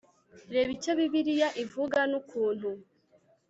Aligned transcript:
reba 0.53 0.69
icyo 0.77 0.91
bibiliya 0.99 1.49
ivuga, 1.63 1.99
n'ukuntu 2.11 2.69